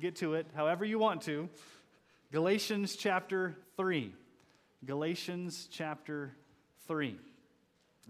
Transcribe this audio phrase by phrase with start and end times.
[0.00, 1.48] get to it however you want to.
[2.32, 4.12] Galatians chapter 3.
[4.84, 6.32] Galatians chapter
[6.86, 7.16] 3.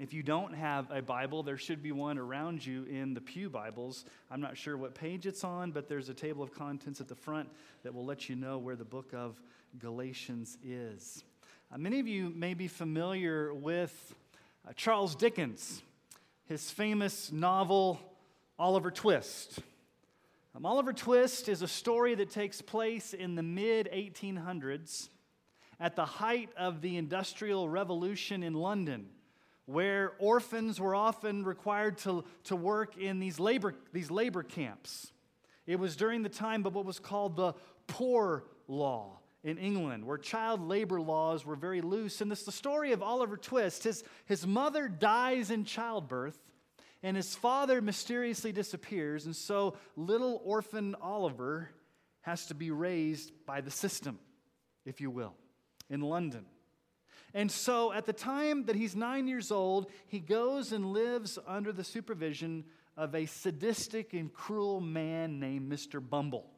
[0.01, 3.49] If you don't have a Bible, there should be one around you in the Pew
[3.49, 4.05] Bibles.
[4.29, 7.15] I'm not sure what page it's on, but there's a table of contents at the
[7.15, 7.49] front
[7.85, 9.41] that will let you know where the book of
[9.79, 11.23] Galatians is.
[11.73, 14.15] Uh, many of you may be familiar with
[14.69, 15.81] uh, Charles Dickens,
[16.47, 18.01] his famous novel,
[18.59, 19.61] Oliver Twist.
[20.57, 25.09] Um, Oliver Twist is a story that takes place in the mid 1800s
[25.81, 29.07] at the height of the Industrial Revolution in London,
[29.67, 35.11] where orphans were often required to, to work in these labor, these labor camps.
[35.67, 37.55] It was during the time of what was called the
[37.89, 42.21] Poor Law in England, where child labor laws were very loose.
[42.21, 43.83] And this the story of Oliver Twist.
[43.83, 46.39] His, his mother dies in childbirth,
[47.05, 49.27] and his father mysteriously disappears.
[49.27, 51.69] And so little orphan Oliver
[52.23, 54.19] has to be raised by the system,
[54.87, 55.35] if you will,
[55.91, 56.47] in London.
[57.35, 61.73] And so at the time that he's nine years old, he goes and lives under
[61.73, 62.65] the supervision
[62.97, 66.01] of a sadistic and cruel man named Mr.
[66.01, 66.49] Bumble.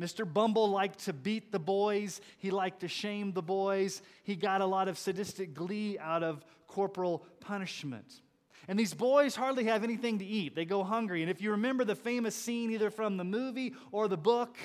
[0.00, 0.30] Mr.
[0.30, 2.22] Bumble liked to beat the boys.
[2.38, 4.00] He liked to shame the boys.
[4.22, 8.22] He got a lot of sadistic glee out of corporal punishment.
[8.68, 10.54] And these boys hardly have anything to eat.
[10.54, 11.22] They go hungry.
[11.22, 14.56] And if you remember the famous scene, either from the movie or the book,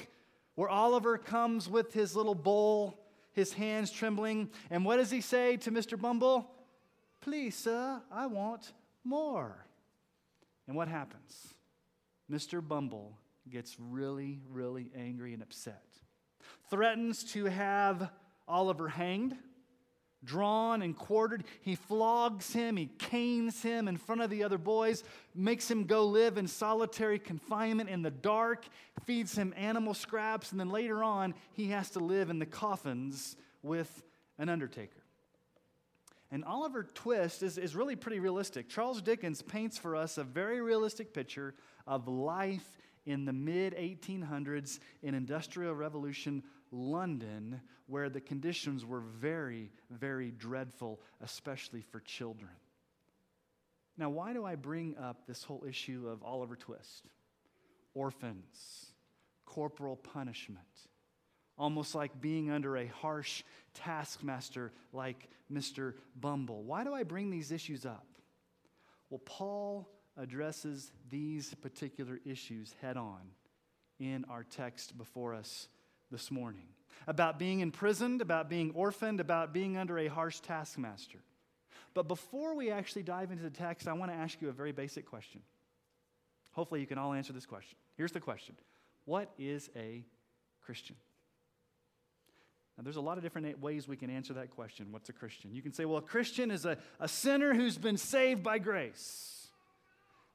[0.56, 3.00] where Oliver comes with his little bowl,
[3.34, 6.00] his hands trembling, and what does he say to Mr.
[6.00, 6.50] Bumble?
[7.22, 8.74] Please, sir, I want
[9.04, 9.66] more.
[10.68, 11.54] And what happens?
[12.32, 12.66] Mr.
[12.66, 13.18] Bumble
[13.50, 15.84] gets really, really angry and upset,
[16.70, 18.10] threatens to have
[18.48, 19.36] Oliver hanged
[20.24, 21.44] drawn and quartered.
[21.62, 26.06] He flogs him, he canes him in front of the other boys, makes him go
[26.06, 28.66] live in solitary confinement in the dark,
[29.06, 33.36] feeds him animal scraps, and then later on, he has to live in the coffins
[33.64, 34.04] with
[34.38, 35.02] an undertaker.
[36.32, 38.70] And Oliver Twist is, is really pretty realistic.
[38.70, 41.54] Charles Dickens paints for us a very realistic picture
[41.86, 49.72] of life in the mid 1800s in Industrial Revolution London, where the conditions were very,
[49.90, 52.52] very dreadful, especially for children.
[53.98, 57.10] Now, why do I bring up this whole issue of Oliver Twist?
[57.94, 58.88] Orphans,
[59.46, 60.66] corporal punishment,
[61.58, 63.44] almost like being under a harsh
[63.74, 65.96] taskmaster like Mr.
[66.16, 66.64] Bumble.
[66.64, 68.08] Why do I bring these issues up?
[69.10, 73.22] Well, Paul addresses these particular issues head on
[74.00, 75.68] in our text before us
[76.12, 76.68] this morning
[77.08, 81.20] about being imprisoned, about being orphaned, about being under a harsh taskmaster.
[81.94, 84.72] But before we actually dive into the text, I want to ask you a very
[84.72, 85.42] basic question.
[86.52, 87.78] Hopefully, you can all answer this question.
[87.98, 88.56] Here's the question
[89.06, 90.04] What is a
[90.62, 90.96] Christian?
[92.78, 94.88] Now, there's a lot of different ways we can answer that question.
[94.92, 95.54] What's a Christian?
[95.54, 99.41] You can say, well, a Christian is a, a sinner who's been saved by grace.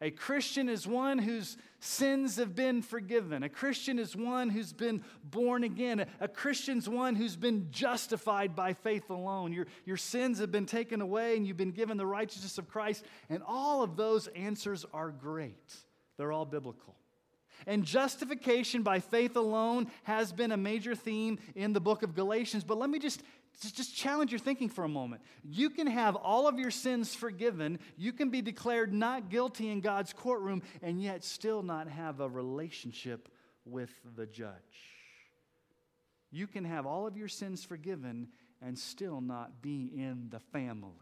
[0.02, 3.42] A Christian is one whose sins have been forgiven.
[3.42, 6.04] A Christian is one who's been born again.
[6.20, 9.54] A Christian's one who's been justified by faith alone.
[9.54, 13.04] Your, your sins have been taken away and you've been given the righteousness of Christ.
[13.30, 15.74] And all of those answers are great,
[16.18, 16.94] they're all biblical.
[17.66, 22.64] And justification by faith alone has been a major theme in the book of Galatians.
[22.64, 23.22] But let me just
[23.61, 25.22] just challenge your thinking for a moment.
[25.43, 29.81] You can have all of your sins forgiven, you can be declared not guilty in
[29.81, 33.29] God's courtroom, and yet still not have a relationship
[33.64, 34.53] with the judge.
[36.31, 38.29] You can have all of your sins forgiven
[38.61, 40.93] and still not be in the family.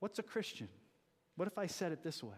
[0.00, 0.68] What's a Christian?
[1.36, 2.36] What if I said it this way?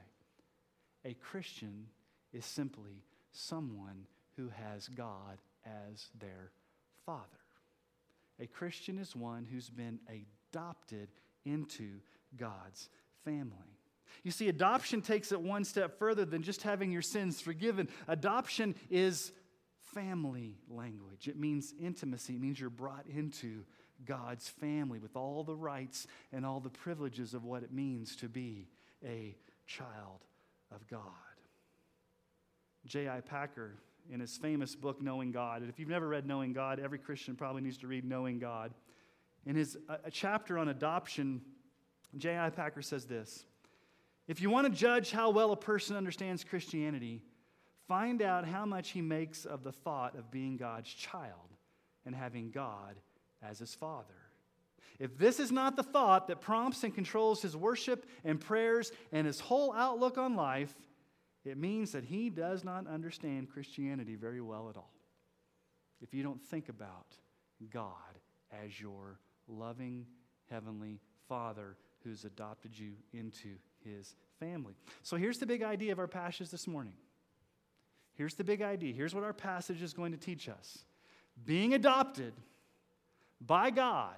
[1.05, 1.87] A Christian
[2.33, 3.03] is simply
[3.33, 4.07] someone
[4.37, 6.51] who has God as their
[7.05, 7.46] father.
[8.41, 11.09] A Christian is one who's been adopted
[11.45, 12.01] into
[12.37, 12.89] God's
[13.25, 13.79] family.
[14.23, 17.89] You see, adoption takes it one step further than just having your sins forgiven.
[18.09, 19.33] Adoption is
[19.95, 23.65] family language, it means intimacy, it means you're brought into
[24.05, 28.29] God's family with all the rights and all the privileges of what it means to
[28.29, 28.69] be
[29.05, 29.37] a
[29.67, 30.25] child
[30.75, 31.01] of God.
[32.85, 33.21] J.I.
[33.21, 33.77] Packer
[34.11, 35.63] in his famous book, Knowing God.
[35.63, 38.73] And if you've never read Knowing God, every Christian probably needs to read Knowing God.
[39.45, 41.41] In his a, chapter on adoption,
[42.17, 42.51] J.I.
[42.51, 43.45] Packer says this
[44.27, 47.23] If you want to judge how well a person understands Christianity,
[47.89, 51.55] find out how much he makes of the thought of being God's child
[52.05, 52.97] and having God
[53.43, 54.15] as his father.
[54.99, 59.27] If this is not the thought that prompts and controls his worship and prayers and
[59.27, 60.75] his whole outlook on life,
[61.47, 64.93] it means that he does not understand Christianity very well at all.
[66.01, 67.07] If you don't think about
[67.71, 67.93] God
[68.65, 70.07] as your loving
[70.51, 74.75] heavenly Father who's adopted you into his family.
[75.03, 76.95] So here's the big idea of our passage this morning.
[78.15, 78.95] Here's the big idea.
[78.95, 80.85] Here's what our passage is going to teach us.
[81.45, 82.33] Being adopted
[83.41, 84.17] by God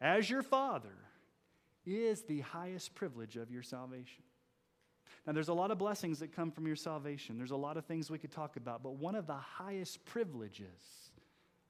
[0.00, 0.96] as your Father
[1.86, 4.24] is the highest privilege of your salvation.
[5.26, 7.38] Now, there's a lot of blessings that come from your salvation.
[7.38, 11.10] There's a lot of things we could talk about, but one of the highest privileges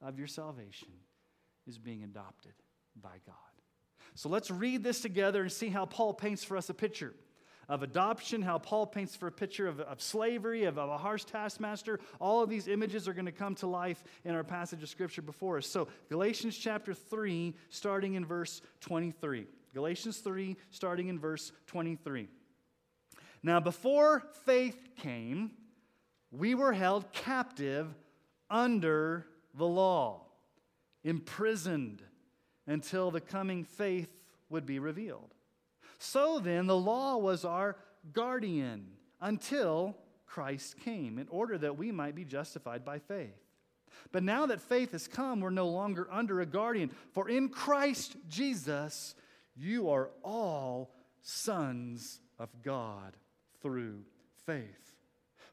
[0.02, 0.88] of your salvation
[1.66, 2.52] is being adopted
[3.00, 3.34] by God.
[4.14, 7.14] So let's read this together and see how Paul paints for us a picture
[7.68, 11.24] of adoption, how Paul paints for a picture of, of slavery, of, of a harsh
[11.24, 11.98] taskmaster.
[12.20, 15.22] All of these images are going to come to life in our passage of Scripture
[15.22, 15.66] before us.
[15.66, 19.46] So, Galatians chapter 3, starting in verse 23.
[19.72, 22.28] Galatians 3, starting in verse 23.
[23.44, 25.50] Now, before faith came,
[26.32, 27.94] we were held captive
[28.48, 30.22] under the law,
[31.04, 32.02] imprisoned
[32.66, 34.08] until the coming faith
[34.48, 35.34] would be revealed.
[35.98, 37.76] So then, the law was our
[38.14, 38.86] guardian
[39.20, 39.94] until
[40.24, 43.36] Christ came, in order that we might be justified by faith.
[44.10, 46.90] But now that faith has come, we're no longer under a guardian.
[47.12, 49.14] For in Christ Jesus,
[49.54, 53.14] you are all sons of God
[53.64, 53.98] through
[54.44, 54.94] faith.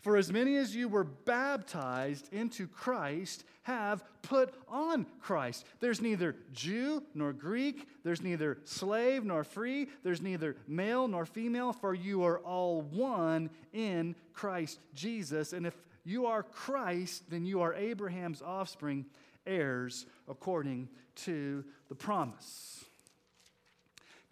[0.02, 5.66] For as many as you were baptized into Christ have put on Christ.
[5.80, 11.72] There's neither Jew nor Greek, there's neither slave nor free, there's neither male nor female,
[11.72, 15.54] for you are all one in Christ Jesus.
[15.54, 19.06] And if you are Christ, then you are Abraham's offspring,
[19.46, 22.84] heirs according to the promise.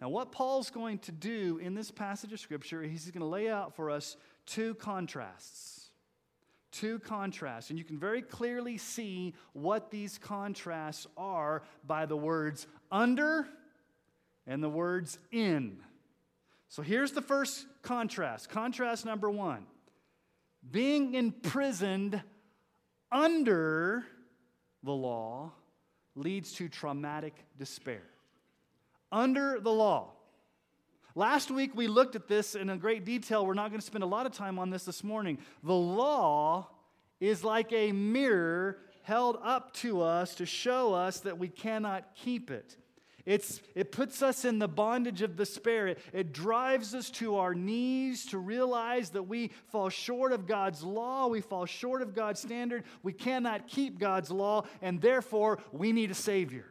[0.00, 3.26] Now, what Paul's going to do in this passage of Scripture is he's going to
[3.26, 4.16] lay out for us
[4.46, 5.90] two contrasts.
[6.72, 7.68] Two contrasts.
[7.68, 13.46] And you can very clearly see what these contrasts are by the words under
[14.46, 15.78] and the words in.
[16.68, 18.48] So here's the first contrast.
[18.48, 19.66] Contrast number one
[20.70, 22.22] being imprisoned
[23.10, 24.04] under
[24.82, 25.52] the law
[26.14, 28.02] leads to traumatic despair.
[29.12, 30.12] Under the law.
[31.14, 33.44] Last week we looked at this in great detail.
[33.44, 35.38] We're not going to spend a lot of time on this this morning.
[35.62, 36.68] The law
[37.18, 42.50] is like a mirror held up to us to show us that we cannot keep
[42.50, 42.76] it.
[43.26, 45.98] It's, it puts us in the bondage of the Spirit.
[46.12, 51.26] It drives us to our knees to realize that we fall short of God's law.
[51.26, 52.84] We fall short of God's standard.
[53.02, 56.66] We cannot keep God's law, and therefore we need a Savior.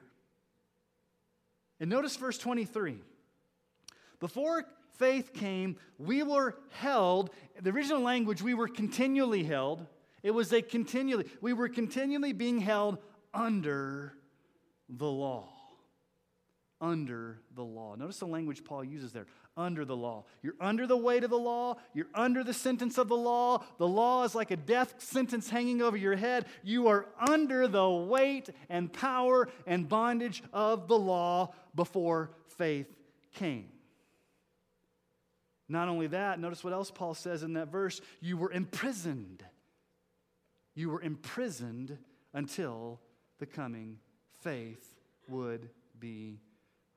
[1.79, 3.01] And notice verse 23.
[4.19, 4.65] Before
[4.97, 7.29] faith came, we were held,
[7.61, 9.85] the original language, we were continually held.
[10.23, 12.97] It was a continually, we were continually being held
[13.33, 14.13] under
[14.89, 15.58] the law.
[16.81, 17.95] Under the law.
[17.95, 19.25] Notice the language Paul uses there
[19.57, 20.23] under the law.
[20.41, 21.75] You're under the weight of the law.
[21.93, 23.65] You're under the sentence of the law.
[23.77, 26.45] The law is like a death sentence hanging over your head.
[26.63, 32.87] You are under the weight and power and bondage of the law before faith
[33.33, 33.67] came.
[35.67, 39.43] Not only that, notice what else Paul says in that verse you were imprisoned.
[40.73, 41.97] You were imprisoned
[42.33, 43.01] until
[43.37, 43.99] the coming
[44.41, 44.95] faith
[45.27, 45.69] would
[45.99, 46.39] be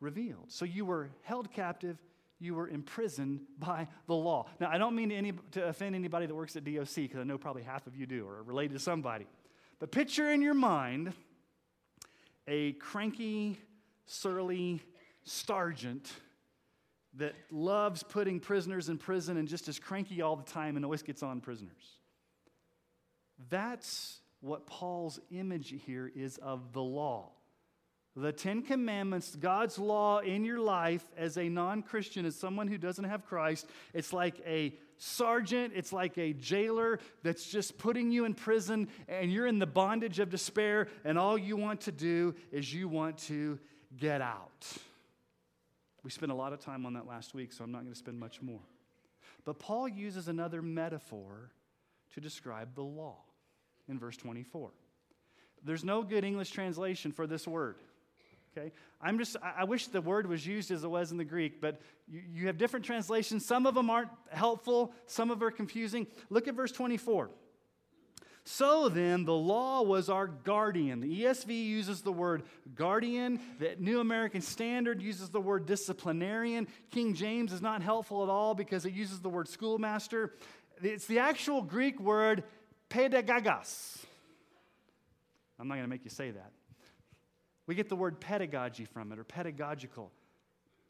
[0.02, 0.50] revealed.
[0.50, 1.96] So you were held captive,
[2.38, 4.46] you were imprisoned by the law.
[4.60, 7.24] Now, I don't mean to, any, to offend anybody that works at DOC, because I
[7.24, 9.26] know probably half of you do or are related to somebody.
[9.78, 11.12] But picture in your mind
[12.48, 13.58] a cranky,
[14.06, 14.82] surly
[15.24, 16.12] sergeant
[17.14, 21.02] that loves putting prisoners in prison and just is cranky all the time and always
[21.02, 21.98] gets on prisoners.
[23.50, 27.30] That's what Paul's image here is of the law.
[28.14, 32.76] The Ten Commandments, God's law in your life as a non Christian, as someone who
[32.76, 38.26] doesn't have Christ, it's like a sergeant, it's like a jailer that's just putting you
[38.26, 42.34] in prison and you're in the bondage of despair, and all you want to do
[42.50, 43.58] is you want to
[43.98, 44.66] get out.
[46.04, 47.98] We spent a lot of time on that last week, so I'm not going to
[47.98, 48.60] spend much more.
[49.44, 51.50] But Paul uses another metaphor
[52.14, 53.16] to describe the law.
[53.88, 54.70] in verse 24.
[55.64, 57.76] There's no good English translation for this word.
[58.56, 58.72] Okay?
[59.00, 61.80] I'm just, I wish the word was used as it was in the Greek, but
[62.06, 63.46] you, you have different translations.
[63.46, 66.06] Some of them aren't helpful, some of them are confusing.
[66.30, 67.30] Look at verse 24.
[68.44, 71.00] So then, the law was our guardian.
[71.00, 72.42] The ESV uses the word
[72.74, 73.38] guardian.
[73.60, 76.66] The New American Standard uses the word disciplinarian.
[76.90, 80.34] King James is not helpful at all because it uses the word schoolmaster.
[80.82, 82.42] It's the actual Greek word
[82.90, 83.98] pedagogos.
[85.60, 86.50] I'm not going to make you say that.
[87.72, 90.12] We get the word pedagogy from it, or pedagogical.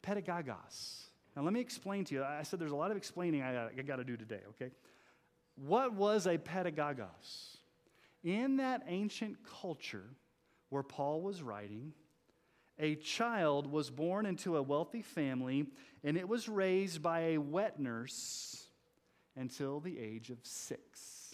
[0.05, 1.05] Pedagogos.
[1.33, 2.25] Now, let me explain to you.
[2.25, 4.69] I said there's a lot of explaining I, I got to do today, okay?
[5.55, 7.55] What was a pedagogos?
[8.21, 10.03] In that ancient culture
[10.71, 11.93] where Paul was writing,
[12.77, 15.67] a child was born into a wealthy family
[16.03, 18.67] and it was raised by a wet nurse
[19.37, 21.33] until the age of six.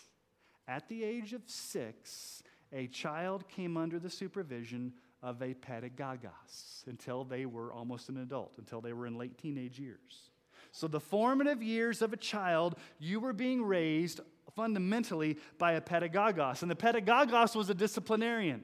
[0.67, 7.23] At the age of six, a child came under the supervision of a pedagogos until
[7.23, 10.29] they were almost an adult, until they were in late teenage years.
[10.71, 14.21] So, the formative years of a child, you were being raised
[14.55, 16.61] fundamentally by a pedagogos.
[16.61, 18.63] And the pedagogos was a disciplinarian.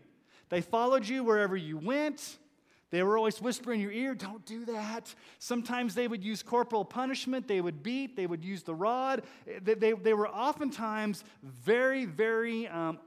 [0.49, 2.37] They followed you wherever you went.
[2.91, 5.13] They were always whispering in your ear, don't do that.
[5.39, 7.47] Sometimes they would use corporal punishment.
[7.47, 8.15] They would beat.
[8.15, 9.23] They would use the rod.
[9.61, 12.99] They, they, they were oftentimes very, very um,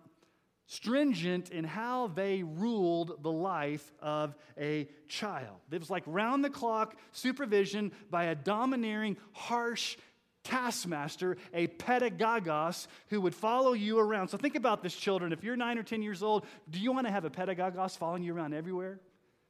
[0.69, 5.57] stringent in how they ruled the life of a child.
[5.71, 9.97] It was like round the clock supervision by a domineering, harsh
[10.45, 14.29] taskmaster, a pedagogos who would follow you around.
[14.29, 15.33] So think about this, children.
[15.33, 18.23] If you're nine or 10 years old, do you want to have a pedagogos following
[18.23, 19.01] you around everywhere,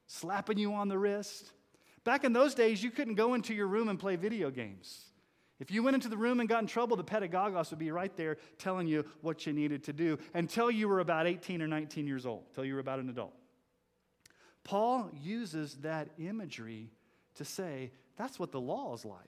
[0.07, 1.51] slapping you on the wrist?
[2.05, 5.08] Back in those days, you couldn't go into your room and play video games.
[5.59, 8.15] If you went into the room and got in trouble, the pedagogos would be right
[8.15, 12.07] there telling you what you needed to do until you were about 18 or 19
[12.07, 13.33] years old, until you were about an adult.
[14.63, 16.91] Paul uses that imagery
[17.35, 19.19] to say that's what the law is like.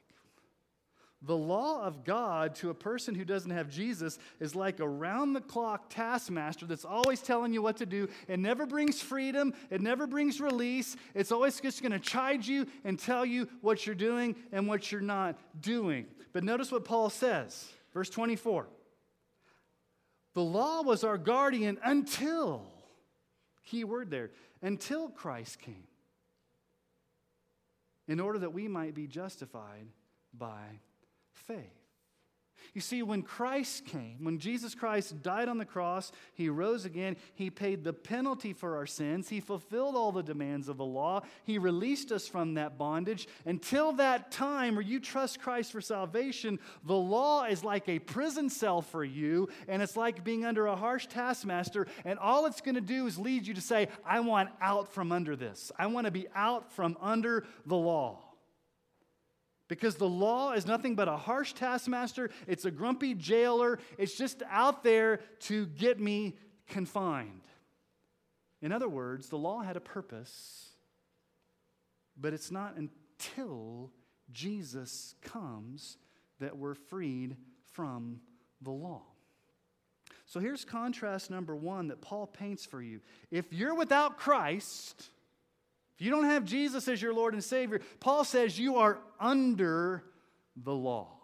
[1.24, 5.36] The law of God to a person who doesn't have Jesus is like a round
[5.36, 8.08] the clock taskmaster that's always telling you what to do.
[8.28, 10.96] It never brings freedom, it never brings release.
[11.14, 14.92] It's always just going to chide you and tell you what you're doing and what
[14.92, 16.08] you're not doing.
[16.34, 18.68] But notice what Paul says, verse 24.
[20.34, 22.66] The law was our guardian until,
[23.66, 25.88] key word there, until Christ came,
[28.08, 29.88] in order that we might be justified
[30.34, 30.80] by
[31.34, 31.81] faith.
[32.74, 37.18] You see, when Christ came, when Jesus Christ died on the cross, he rose again,
[37.34, 41.22] he paid the penalty for our sins, he fulfilled all the demands of the law,
[41.44, 43.28] he released us from that bondage.
[43.46, 48.50] Until that time where you trust Christ for salvation, the law is like a prison
[48.50, 52.76] cell for you, and it's like being under a harsh taskmaster, and all it's going
[52.76, 55.72] to do is lead you to say, I want out from under this.
[55.78, 58.31] I want to be out from under the law.
[59.72, 64.44] Because the law is nothing but a harsh taskmaster, it's a grumpy jailer, it's just
[64.50, 66.36] out there to get me
[66.68, 67.40] confined.
[68.62, 70.72] In other words, the law had a purpose,
[72.20, 73.92] but it's not until
[74.34, 75.96] Jesus comes
[76.42, 77.38] that we're freed
[77.72, 78.20] from
[78.62, 79.04] the law.
[80.26, 83.00] So here's contrast number one that Paul paints for you.
[83.32, 85.12] If you're without Christ,
[86.02, 90.04] you don't have Jesus as your Lord and Savior, Paul says you are under
[90.56, 91.22] the law.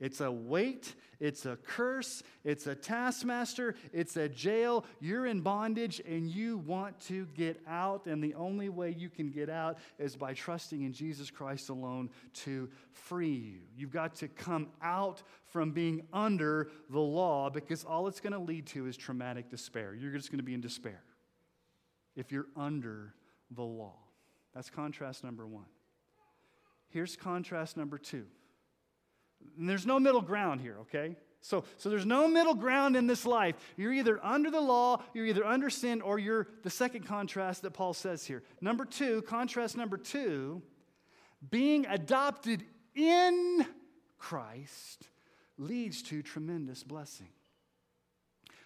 [0.00, 4.84] It's a weight, it's a curse, it's a taskmaster, it's a jail.
[5.00, 9.30] You're in bondage and you want to get out, and the only way you can
[9.30, 12.10] get out is by trusting in Jesus Christ alone
[12.44, 13.58] to free you.
[13.76, 18.38] You've got to come out from being under the law because all it's going to
[18.38, 19.94] lead to is traumatic despair.
[19.94, 21.02] You're just going to be in despair
[22.14, 23.14] if you're under
[23.50, 23.96] the law.
[24.54, 25.66] That's contrast number one.
[26.88, 28.26] Here's contrast number two.
[29.58, 31.16] And there's no middle ground here, okay?
[31.40, 33.54] So, so there's no middle ground in this life.
[33.76, 37.72] You're either under the law, you're either under sin, or you're the second contrast that
[37.72, 38.42] Paul says here.
[38.60, 40.62] Number two, contrast number two,
[41.50, 42.64] being adopted
[42.94, 43.64] in
[44.18, 45.08] Christ
[45.56, 47.28] leads to tremendous blessing.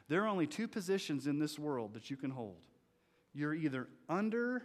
[0.08, 2.60] There are only two positions in this world that you can hold
[3.34, 4.62] you're either under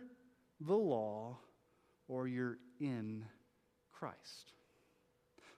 [0.60, 1.38] the law
[2.08, 3.26] or you're in
[3.92, 4.54] Christ.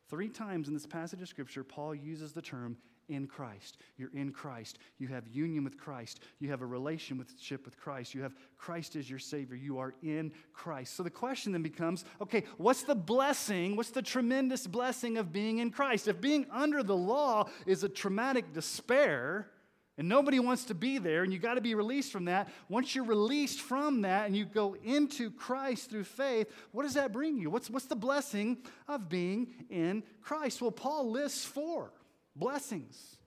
[0.09, 2.77] Three times in this passage of Scripture, Paul uses the term
[3.09, 3.77] in Christ.
[3.97, 4.79] You're in Christ.
[4.97, 6.21] You have union with Christ.
[6.39, 8.13] You have a relationship with Christ.
[8.13, 9.55] You have Christ as your Savior.
[9.55, 10.95] You are in Christ.
[10.95, 13.75] So the question then becomes okay, what's the blessing?
[13.75, 16.07] What's the tremendous blessing of being in Christ?
[16.07, 19.49] If being under the law is a traumatic despair,
[19.99, 22.47] And nobody wants to be there, and you got to be released from that.
[22.69, 27.11] Once you're released from that and you go into Christ through faith, what does that
[27.11, 27.49] bring you?
[27.49, 30.61] What's, what's the blessing of being in Christ?
[30.61, 31.91] Well, Paul lists four
[32.33, 33.17] blessings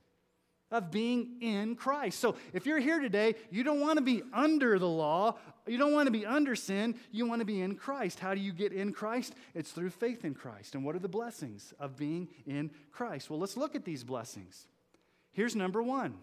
[0.70, 2.18] of being in Christ.
[2.18, 5.36] So if you're here today, you don't want to be under the law,
[5.66, 8.18] you don't want to be under sin, you want to be in Christ.
[8.18, 9.34] How do you get in Christ?
[9.54, 10.74] It's through faith in Christ.
[10.74, 13.28] And what are the blessings of being in Christ?
[13.28, 14.66] Well, let's look at these blessings.
[15.32, 16.14] Here's number one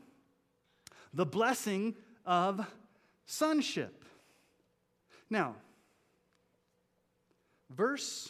[1.13, 2.65] the blessing of
[3.25, 4.05] sonship.
[5.29, 5.55] Now,
[7.69, 8.29] verse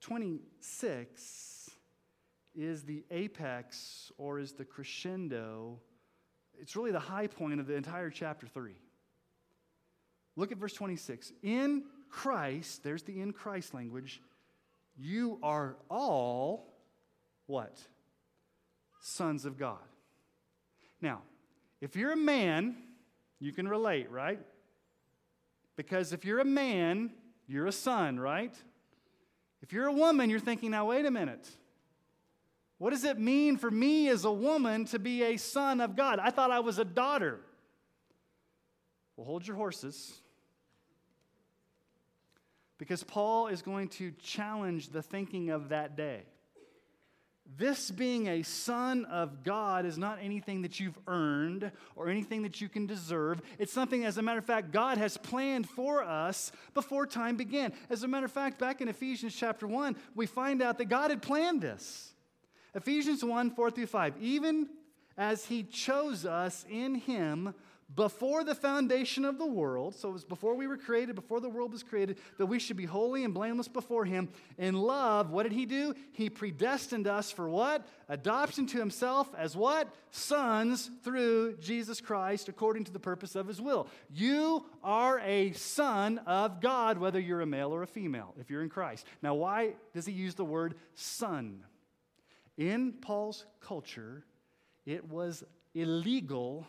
[0.00, 1.70] 26
[2.54, 5.80] is the apex or is the crescendo.
[6.60, 8.74] It's really the high point of the entire chapter 3.
[10.36, 11.32] Look at verse 26.
[11.42, 14.20] In Christ, there's the in Christ language,
[14.96, 16.72] you are all
[17.46, 17.78] what?
[19.00, 19.78] Sons of God.
[21.04, 21.20] Now,
[21.82, 22.76] if you're a man,
[23.38, 24.40] you can relate, right?
[25.76, 27.10] Because if you're a man,
[27.46, 28.54] you're a son, right?
[29.60, 31.46] If you're a woman, you're thinking, now, wait a minute.
[32.78, 36.18] What does it mean for me as a woman to be a son of God?
[36.18, 37.38] I thought I was a daughter.
[39.16, 40.22] Well, hold your horses.
[42.78, 46.22] Because Paul is going to challenge the thinking of that day.
[47.56, 52.60] This being a son of God is not anything that you've earned or anything that
[52.60, 53.40] you can deserve.
[53.58, 57.72] It's something, as a matter of fact, God has planned for us before time began.
[57.90, 61.10] As a matter of fact, back in Ephesians chapter 1, we find out that God
[61.10, 62.12] had planned this.
[62.74, 64.14] Ephesians 1 4 through 5.
[64.20, 64.68] Even
[65.16, 67.54] as he chose us in him
[67.94, 71.48] before the foundation of the world, so it was before we were created, before the
[71.48, 74.28] world was created, that we should be holy and blameless before Him.
[74.58, 75.94] In love, what did He do?
[76.12, 77.86] He predestined us for what?
[78.08, 79.94] Adoption to Himself as what?
[80.10, 83.88] Sons through Jesus Christ according to the purpose of His will.
[84.10, 88.62] You are a son of God, whether you're a male or a female, if you're
[88.62, 89.06] in Christ.
[89.22, 91.64] Now, why does He use the word son?
[92.56, 94.24] In Paul's culture,
[94.86, 95.44] it was
[95.74, 96.66] illegal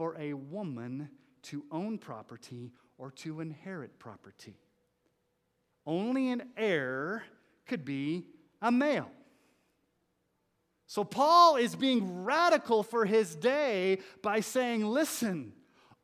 [0.00, 1.10] for a woman
[1.42, 4.56] to own property or to inherit property.
[5.84, 7.22] Only an heir
[7.66, 8.24] could be
[8.62, 9.10] a male.
[10.86, 15.52] So Paul is being radical for his day by saying, listen,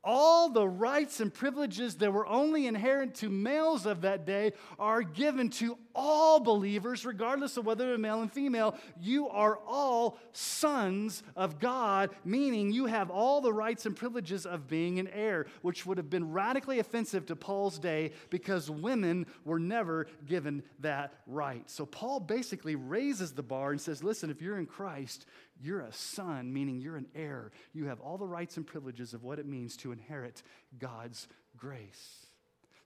[0.04, 5.00] all the rights and privileges that were only inherent to males of that day are
[5.00, 8.76] given to all believers, regardless of whether they're male and female.
[9.00, 14.68] You are all sons of God, meaning you have all the rights and privileges of
[14.68, 19.58] being an heir, which would have been radically offensive to Paul's day because women were
[19.58, 21.68] never given that right.
[21.68, 25.26] So Paul basically raises the bar and says, listen, if you're in Christ,
[25.62, 27.50] you're a son, meaning you're an heir.
[27.72, 30.42] You have all the rights and privileges of what it means to inherit
[30.78, 32.25] God's grace.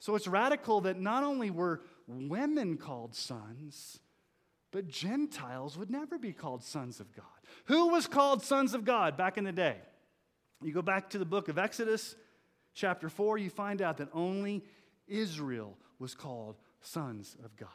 [0.00, 4.00] So it's radical that not only were women called sons,
[4.72, 7.24] but Gentiles would never be called sons of God.
[7.66, 9.76] Who was called sons of God back in the day?
[10.62, 12.16] You go back to the book of Exodus,
[12.74, 14.64] chapter 4, you find out that only
[15.06, 17.68] Israel was called sons of God.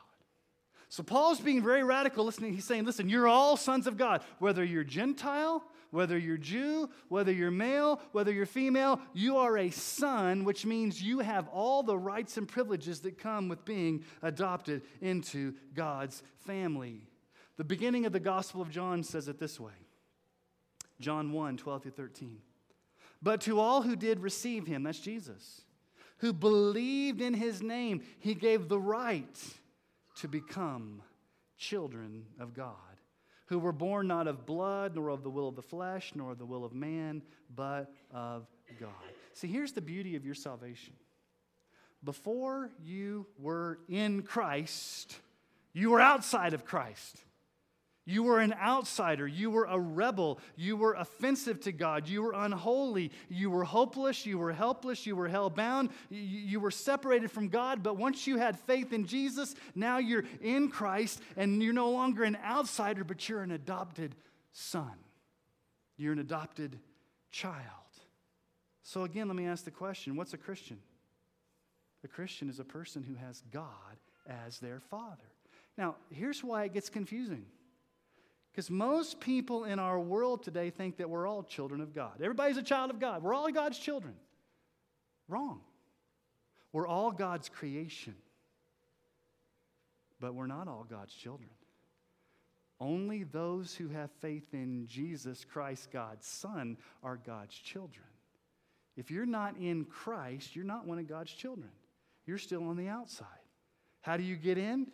[0.90, 2.26] So Paul's being very radical.
[2.26, 6.90] Listening, he's saying, listen, you're all sons of God, whether you're Gentile, whether you're Jew,
[7.10, 11.84] whether you're male, whether you're female, you are a son, which means you have all
[11.84, 17.08] the rights and privileges that come with being adopted into God's family.
[17.58, 19.74] The beginning of the Gospel of John says it this way
[21.00, 22.40] John 1 12 through 13.
[23.22, 25.62] But to all who did receive him, that's Jesus,
[26.18, 29.40] who believed in his name, he gave the right
[30.16, 31.02] to become
[31.58, 32.76] children of God,
[33.48, 36.38] who were born not of blood, nor of the will of the flesh, nor of
[36.38, 37.22] the will of man,
[37.56, 38.48] but of
[38.80, 38.90] God.
[39.34, 40.94] See, here's the beauty of your salvation.
[42.04, 45.18] Before you were in Christ,
[45.74, 47.18] you were outside of Christ.
[48.08, 49.28] You were an outsider.
[49.28, 50.40] You were a rebel.
[50.56, 52.08] You were offensive to God.
[52.08, 53.12] You were unholy.
[53.30, 54.28] You were hopeless.
[54.28, 55.08] You were helpless.
[55.08, 55.90] You were hell bound.
[56.12, 57.82] You were separated from God.
[57.82, 62.24] But once you had faith in Jesus, now you're in Christ and you're no longer
[62.24, 64.16] an outsider, but you're an adopted
[64.52, 64.94] son.
[65.98, 66.78] You're an adopted
[67.32, 67.64] child.
[68.84, 70.78] So, again, let me ask the question what's a Christian?
[72.04, 75.24] A Christian is a person who has God as their father.
[75.76, 77.46] Now, here's why it gets confusing.
[78.56, 82.22] Because most people in our world today think that we're all children of God.
[82.22, 83.22] Everybody's a child of God.
[83.22, 84.14] We're all God's children.
[85.28, 85.60] Wrong.
[86.72, 88.16] We're all God's creation.
[90.22, 91.50] But we're not all God's children.
[92.80, 98.06] Only those who have faith in Jesus Christ, God's Son, are God's children.
[98.96, 101.72] If you're not in Christ, you're not one of God's children.
[102.26, 103.28] You're still on the outside.
[104.00, 104.88] How do you get in?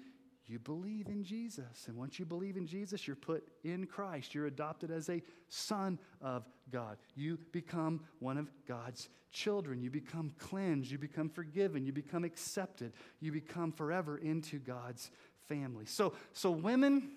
[0.52, 1.86] You believe in Jesus.
[1.88, 4.36] And once you believe in Jesus, you're put in Christ.
[4.36, 6.98] You're adopted as a son of God.
[7.16, 9.82] You become one of God's children.
[9.82, 10.92] You become cleansed.
[10.92, 11.86] You become forgiven.
[11.86, 12.92] You become accepted.
[13.22, 15.10] You become forever into God's
[15.48, 15.86] family.
[15.86, 17.12] So, so women,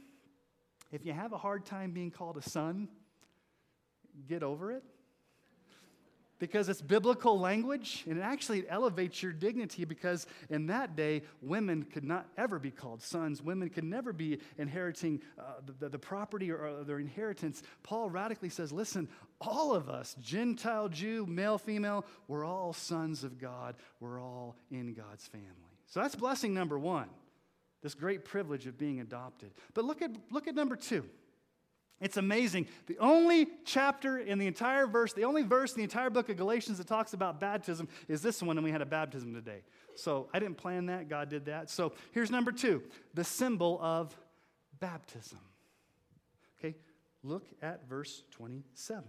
[0.92, 2.88] if you have a hard time being called a son,
[4.29, 4.85] get over it
[6.44, 11.83] because it's biblical language and it actually elevates your dignity because in that day women
[11.85, 13.40] could not ever be called sons.
[13.40, 15.42] Women could never be inheriting uh,
[15.80, 17.62] the, the, property or, their inheritance.
[17.83, 19.09] Paul radically says listen
[19.40, 23.76] all of us gentile jew male female we're all sons of god.
[24.00, 25.48] We're all in god's family.
[25.87, 27.09] So that's blessing number one
[27.83, 29.50] this great privilege of being adopted.
[29.72, 31.09] But look at look at number two
[32.00, 32.66] it's amazing.
[32.87, 36.37] The only chapter in the entire verse, the only verse in the entire book of
[36.37, 39.62] Galatians that talks about baptism is this one, and we had a baptism today.
[39.94, 41.70] So I didn't plan that, God did that.
[41.70, 42.83] So here's number two
[43.14, 44.16] the symbol of
[44.80, 45.38] baptism.
[46.59, 46.74] Okay,
[47.22, 49.04] look at verse 27.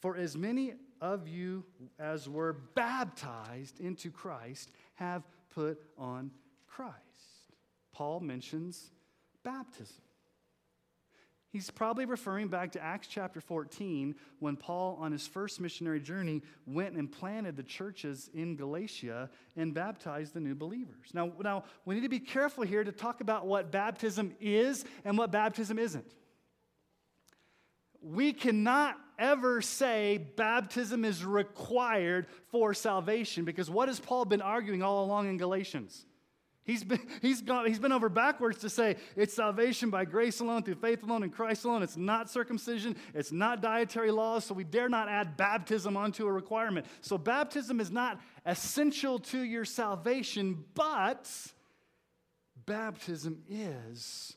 [0.00, 1.64] For as many of you
[1.98, 5.22] as were baptized into Christ have
[5.54, 6.30] put on
[6.66, 6.94] Christ.
[7.92, 8.90] Paul mentions
[9.44, 10.03] baptism.
[11.54, 16.42] He's probably referring back to Acts chapter 14 when Paul, on his first missionary journey,
[16.66, 21.10] went and planted the churches in Galatia and baptized the new believers.
[21.12, 25.16] Now, now, we need to be careful here to talk about what baptism is and
[25.16, 26.12] what baptism isn't.
[28.02, 34.82] We cannot ever say baptism is required for salvation because what has Paul been arguing
[34.82, 36.04] all along in Galatians?
[36.64, 40.62] He's been, he's, gone, he's been over backwards to say it's salvation by grace alone,
[40.62, 41.82] through faith alone, in Christ alone.
[41.82, 46.32] It's not circumcision, it's not dietary laws, so we dare not add baptism onto a
[46.32, 46.86] requirement.
[47.02, 51.30] So, baptism is not essential to your salvation, but
[52.66, 54.36] baptism is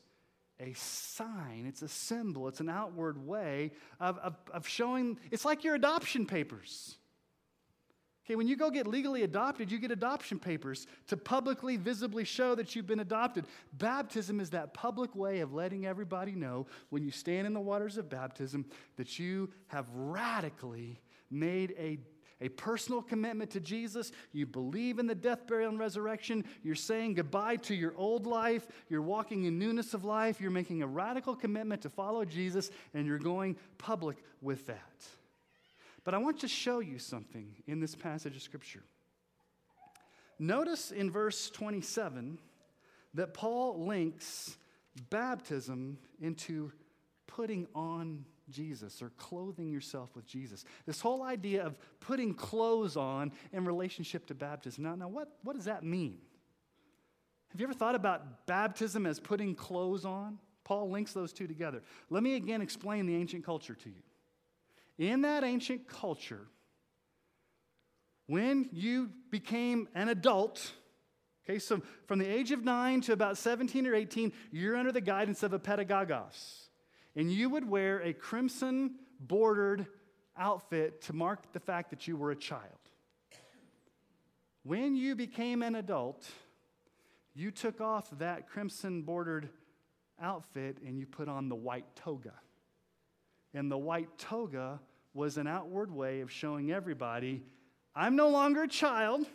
[0.60, 5.64] a sign, it's a symbol, it's an outward way of, of, of showing, it's like
[5.64, 6.97] your adoption papers.
[8.28, 12.54] Okay, when you go get legally adopted, you get adoption papers to publicly, visibly show
[12.56, 13.46] that you've been adopted.
[13.78, 17.96] Baptism is that public way of letting everybody know when you stand in the waters
[17.96, 21.98] of baptism that you have radically made a
[22.40, 24.12] a personal commitment to Jesus.
[24.30, 26.44] You believe in the death, burial, and resurrection.
[26.62, 28.68] You're saying goodbye to your old life.
[28.88, 30.40] You're walking in newness of life.
[30.40, 35.02] You're making a radical commitment to follow Jesus, and you're going public with that.
[36.08, 38.82] But I want to show you something in this passage of Scripture.
[40.38, 42.38] Notice in verse 27
[43.12, 44.56] that Paul links
[45.10, 46.72] baptism into
[47.26, 50.64] putting on Jesus or clothing yourself with Jesus.
[50.86, 54.84] This whole idea of putting clothes on in relationship to baptism.
[54.84, 56.16] Now, now what, what does that mean?
[57.50, 60.38] Have you ever thought about baptism as putting clothes on?
[60.64, 61.82] Paul links those two together.
[62.08, 64.02] Let me again explain the ancient culture to you.
[64.98, 66.46] In that ancient culture,
[68.26, 70.72] when you became an adult,
[71.44, 75.00] okay, so from the age of nine to about 17 or 18, you're under the
[75.00, 76.68] guidance of a pedagogos.
[77.16, 79.86] And you would wear a crimson bordered
[80.36, 82.62] outfit to mark the fact that you were a child.
[84.62, 86.28] When you became an adult,
[87.34, 89.48] you took off that crimson bordered
[90.20, 92.34] outfit and you put on the white toga.
[93.54, 94.80] And the white toga
[95.14, 97.42] was an outward way of showing everybody
[97.94, 99.26] I'm no longer a child.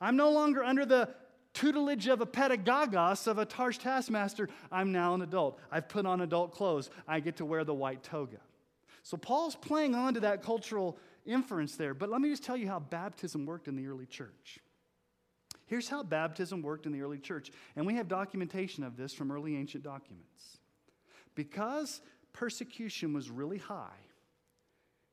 [0.00, 1.08] I'm no longer under the
[1.54, 4.48] tutelage of a pedagogos, of a harsh taskmaster.
[4.70, 5.58] I'm now an adult.
[5.70, 6.90] I've put on adult clothes.
[7.08, 8.38] I get to wear the white toga.
[9.02, 11.94] So Paul's playing on to that cultural inference there.
[11.94, 14.58] But let me just tell you how baptism worked in the early church.
[15.66, 17.50] Here's how baptism worked in the early church.
[17.76, 20.58] And we have documentation of this from early ancient documents.
[21.34, 22.00] Because
[22.32, 23.98] persecution was really high,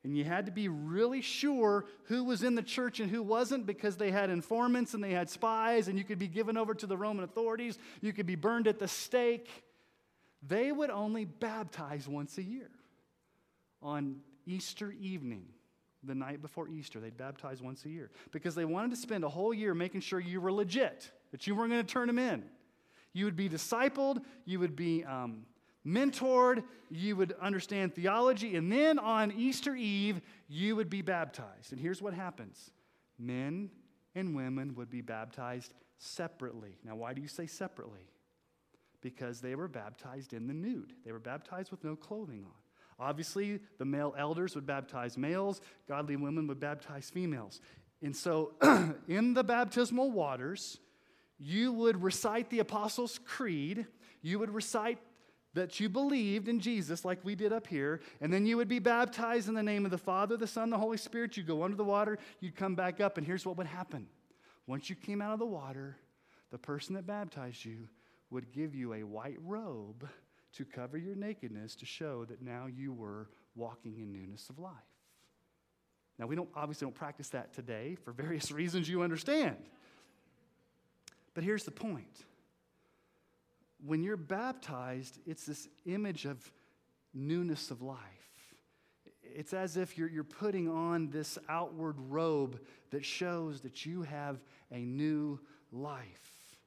[0.04, 3.66] and you had to be really sure who was in the church and who wasn't
[3.66, 6.88] because they had informants and they had spies, and you could be given over to
[6.88, 7.78] the Roman authorities.
[8.02, 9.50] You could be burned at the stake.
[10.48, 12.70] They would only baptize once a year
[13.82, 15.46] on Easter evening,
[16.04, 17.00] the night before Easter.
[17.00, 20.20] They'd baptize once a year because they wanted to spend a whole year making sure
[20.20, 22.44] you were legit, that you weren't going to turn them in.
[23.14, 25.46] You would be discipled, you would be um,
[25.88, 31.72] mentored, you would understand theology, and then on Easter Eve, you would be baptized.
[31.72, 32.72] And here's what happens
[33.18, 33.70] men
[34.16, 36.78] and women would be baptized separately.
[36.84, 38.10] Now, why do you say separately?
[39.02, 40.94] because they were baptized in the nude.
[41.06, 43.08] They were baptized with no clothing on.
[43.08, 47.62] Obviously, the male elders would baptize males, godly women would baptize females.
[48.02, 48.54] And so,
[49.08, 50.80] in the baptismal waters,
[51.40, 53.86] you would recite the Apostles' Creed,
[54.22, 54.98] you would recite
[55.58, 58.80] that you believed in Jesus, like we did up here, and then you would be
[58.80, 61.36] baptized in the name of the Father, the Son, the Holy Spirit.
[61.36, 64.08] You'd go under the water, you'd come back up, and here's what would happen.
[64.68, 65.98] Once you came out of the water,
[66.52, 67.88] the person that baptized you
[68.30, 70.08] would give you a white robe
[70.54, 74.74] to cover your nakedness to show that now you were walking in newness of life.
[76.20, 79.58] Now, we don't obviously don't practice that today for various reasons you understand.
[81.34, 82.26] But here's the point.
[83.86, 86.52] When you're baptized, it's this image of
[87.14, 87.98] newness of life.
[89.22, 92.60] It's as if you're, you're putting on this outward robe
[92.92, 94.40] that shows that you have
[94.72, 95.40] a new
[95.72, 96.58] life.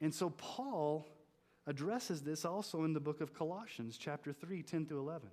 [0.00, 1.06] And so Paul
[1.66, 5.28] addresses this also in the book of Colossians, chapter 3, 10 through 11.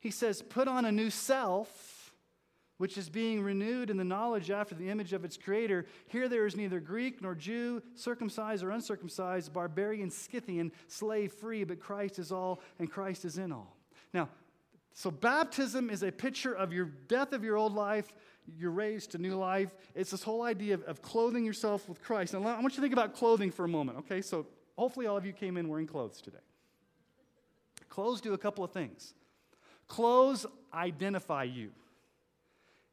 [0.00, 1.93] He says, Put on a new self,
[2.84, 5.86] which is being renewed in the knowledge after the image of its creator.
[6.06, 11.80] Here there is neither Greek nor Jew, circumcised or uncircumcised, barbarian, Scythian, slave free, but
[11.80, 13.74] Christ is all and Christ is in all.
[14.12, 14.28] Now,
[14.92, 18.12] so baptism is a picture of your death of your old life
[18.58, 19.74] you're raised to new life.
[19.94, 22.34] It's this whole idea of, of clothing yourself with Christ.
[22.34, 24.20] And I want you to think about clothing for a moment, okay?
[24.20, 26.36] So hopefully all of you came in wearing clothes today.
[27.88, 29.14] Clothes do a couple of things.
[29.88, 30.44] Clothes
[30.74, 31.70] identify you.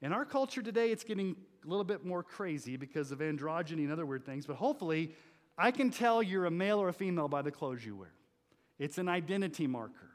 [0.01, 3.91] In our culture today, it's getting a little bit more crazy because of androgyny and
[3.91, 5.13] other weird things, but hopefully,
[5.57, 8.13] I can tell you're a male or a female by the clothes you wear.
[8.79, 10.09] It's an identity marker.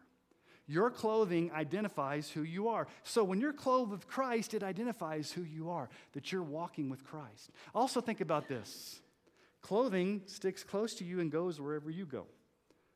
[0.67, 2.89] Your clothing identifies who you are.
[3.05, 7.05] So when you're clothed with Christ, it identifies who you are, that you're walking with
[7.05, 7.51] Christ.
[7.73, 9.01] Also, think about this
[9.63, 12.27] clothing sticks close to you and goes wherever you go.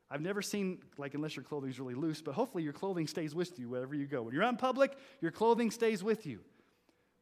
[0.09, 3.33] I've never seen, like, unless your clothing is really loose, but hopefully your clothing stays
[3.33, 4.23] with you wherever you go.
[4.23, 6.41] When you're out in public, your clothing stays with you.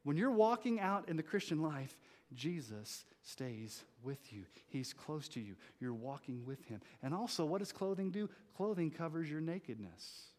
[0.02, 1.96] When you're walking out in the Christian life,
[2.34, 4.44] Jesus stays with you.
[4.68, 5.56] He's close to you.
[5.80, 6.80] You're walking with him.
[7.02, 8.28] And also, what does clothing do?
[8.56, 10.29] Clothing covers your nakedness.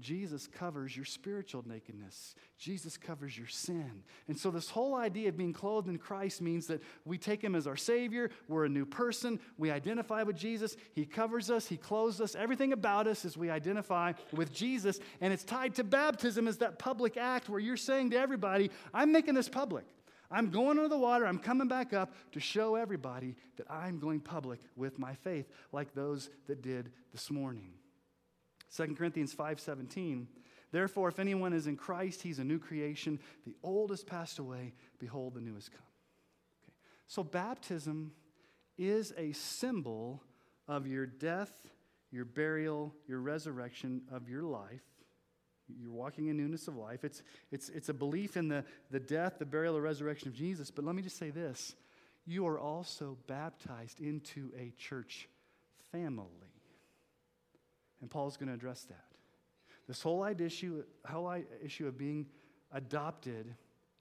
[0.00, 2.34] Jesus covers your spiritual nakedness.
[2.58, 4.02] Jesus covers your sin.
[4.26, 7.54] And so, this whole idea of being clothed in Christ means that we take Him
[7.54, 8.30] as our Savior.
[8.48, 9.38] We're a new person.
[9.56, 10.76] We identify with Jesus.
[10.94, 11.66] He covers us.
[11.68, 12.34] He clothes us.
[12.34, 14.98] Everything about us is we identify with Jesus.
[15.20, 19.12] And it's tied to baptism as that public act where you're saying to everybody, I'm
[19.12, 19.84] making this public.
[20.28, 21.24] I'm going under the water.
[21.24, 25.94] I'm coming back up to show everybody that I'm going public with my faith, like
[25.94, 27.74] those that did this morning.
[28.76, 30.26] 2 Corinthians 5:17
[30.72, 34.74] Therefore if anyone is in Christ he's a new creation the old has passed away
[34.98, 35.78] behold the new has come.
[36.64, 36.74] Okay.
[37.06, 38.12] So baptism
[38.76, 40.22] is a symbol
[40.66, 41.52] of your death,
[42.10, 44.82] your burial, your resurrection of your life.
[45.68, 47.04] You're walking in newness of life.
[47.04, 50.70] It's, it's, it's a belief in the, the death, the burial, the resurrection of Jesus.
[50.70, 51.74] But let me just say this
[52.26, 55.28] you are also baptized into a church
[55.92, 56.53] family.
[58.04, 59.06] And Paul's going to address that.
[59.88, 62.26] This whole issue, whole issue of being
[62.70, 63.54] adopted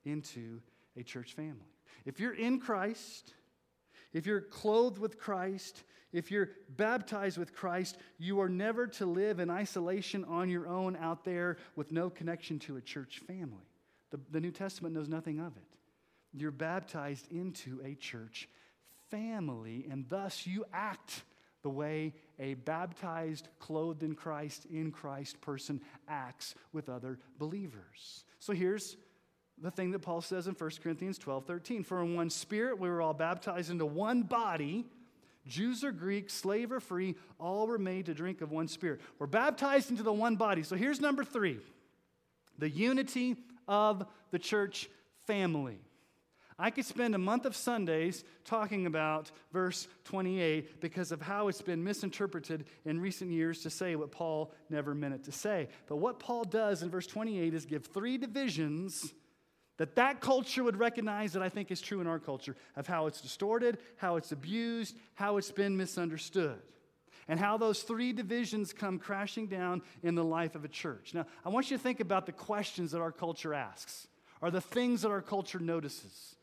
[0.03, 0.59] into
[0.99, 1.71] a church family.
[2.03, 3.33] If you're in Christ,
[4.11, 9.39] if you're clothed with Christ, if you're baptized with Christ, you are never to live
[9.39, 13.69] in isolation on your own out there with no connection to a church family.
[14.11, 15.77] The, the New Testament knows nothing of it.
[16.33, 18.49] You're baptized into a church
[19.09, 21.23] family, and thus you act
[21.61, 28.25] the way a baptized, clothed in Christ, in Christ person acts with other believers.
[28.39, 28.97] So here's
[29.61, 31.83] the thing that Paul says in 1 Corinthians 12 13.
[31.83, 34.85] For in one spirit we were all baptized into one body.
[35.45, 39.01] Jews or Greeks, slave or free, all were made to drink of one spirit.
[39.19, 40.63] We're baptized into the one body.
[40.63, 41.59] So here's number three
[42.57, 43.35] the unity
[43.67, 44.89] of the church
[45.25, 45.79] family.
[46.57, 51.61] I could spend a month of Sundays talking about verse 28 because of how it's
[51.61, 55.67] been misinterpreted in recent years to say what Paul never meant it to say.
[55.87, 59.13] But what Paul does in verse 28 is give three divisions
[59.77, 63.07] that that culture would recognize that I think is true in our culture of how
[63.07, 66.59] it's distorted, how it's abused, how it's been misunderstood.
[67.27, 71.13] And how those three divisions come crashing down in the life of a church.
[71.13, 74.07] Now, I want you to think about the questions that our culture asks,
[74.41, 76.35] or the things that our culture notices.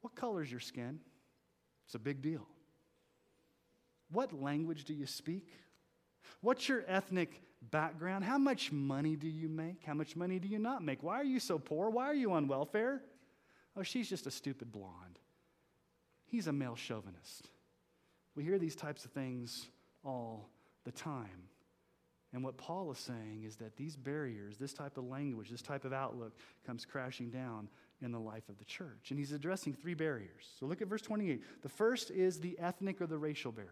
[0.00, 1.00] What color is your skin?
[1.86, 2.46] It's a big deal.
[4.10, 5.48] What language do you speak?
[6.40, 8.24] What's your ethnic background?
[8.24, 9.84] How much money do you make?
[9.84, 11.02] How much money do you not make?
[11.02, 11.90] Why are you so poor?
[11.90, 13.02] Why are you on welfare?
[13.76, 15.18] Oh, she's just a stupid blonde.
[16.26, 17.48] He's a male chauvinist.
[18.34, 19.66] We hear these types of things
[20.04, 20.48] all
[20.84, 21.48] the time.
[22.32, 25.84] And what Paul is saying is that these barriers, this type of language, this type
[25.84, 26.32] of outlook
[26.64, 27.68] comes crashing down
[28.02, 29.10] in the life of the church.
[29.10, 30.48] And he's addressing three barriers.
[30.58, 31.42] So look at verse 28.
[31.62, 33.70] The first is the ethnic or the racial barrier.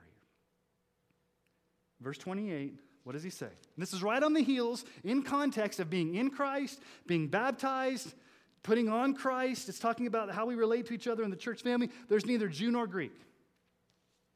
[2.01, 3.47] Verse 28, what does he say?
[3.47, 8.15] And this is right on the heels, in context of being in Christ, being baptized,
[8.63, 9.69] putting on Christ.
[9.69, 11.91] It's talking about how we relate to each other in the church family.
[12.09, 13.15] There's neither Jew nor Greek.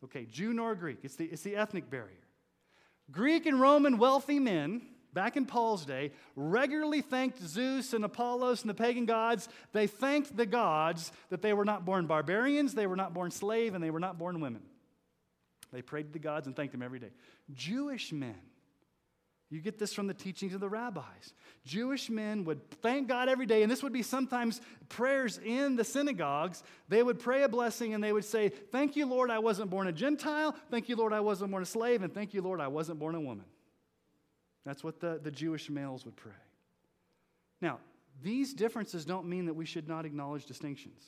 [0.05, 0.99] Okay, Jew nor Greek.
[1.03, 2.17] It's the, it's the ethnic barrier.
[3.11, 8.71] Greek and Roman wealthy men, back in Paul's day, regularly thanked Zeus and Apollos and
[8.71, 9.49] the pagan gods.
[9.73, 13.75] They thanked the gods that they were not born barbarians, they were not born slave,
[13.75, 14.63] and they were not born women.
[15.73, 17.11] They prayed to the gods and thanked them every day.
[17.55, 18.37] Jewish men,
[19.49, 21.35] you get this from the teachings of the rabbis.
[21.67, 25.85] Jewish men would thank God every day, and this would be sometimes prayers in the
[25.85, 26.63] synagogues.
[26.89, 29.89] They would pray a blessing and they would say, Thank you, Lord, I wasn't born
[29.89, 30.57] a Gentile.
[30.71, 32.03] Thank you, Lord, I wasn't born a slave.
[32.03, 33.45] And thank you, Lord, I wasn't born a woman.
[34.65, 36.33] That's what the, the Jewish males would pray.
[37.61, 37.79] Now,
[38.23, 41.01] these differences don't mean that we should not acknowledge distinctions.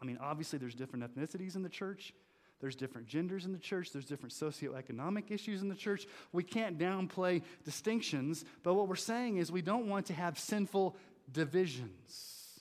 [0.00, 2.14] I mean, obviously, there's different ethnicities in the church.
[2.60, 3.92] There's different genders in the church.
[3.92, 6.06] There's different socioeconomic issues in the church.
[6.32, 10.96] We can't downplay distinctions, but what we're saying is we don't want to have sinful
[11.32, 12.60] divisions.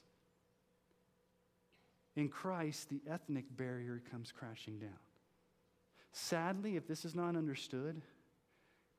[2.16, 5.00] In Christ, the ethnic barrier comes crashing down.
[6.12, 8.02] Sadly, if this is not understood,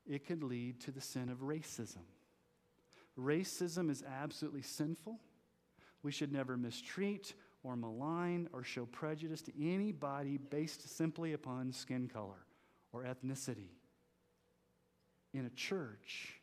[0.09, 2.05] it could lead to the sin of racism.
[3.19, 5.19] Racism is absolutely sinful.
[6.03, 12.09] We should never mistreat or malign or show prejudice to anybody based simply upon skin
[12.09, 12.47] color
[12.93, 13.71] or ethnicity.
[15.35, 16.35] In a church,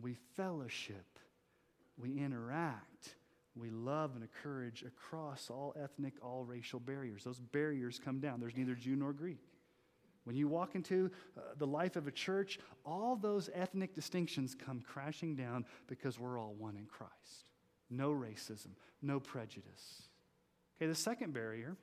[0.00, 1.18] we fellowship,
[1.96, 3.16] we interact,
[3.54, 7.24] we love and encourage across all ethnic, all racial barriers.
[7.24, 8.40] Those barriers come down.
[8.40, 9.51] There's neither Jew nor Greek.
[10.24, 14.80] When you walk into uh, the life of a church, all those ethnic distinctions come
[14.80, 17.46] crashing down because we're all one in Christ.
[17.90, 18.70] No racism,
[19.02, 20.02] no prejudice.
[20.76, 21.76] Okay, the second barrier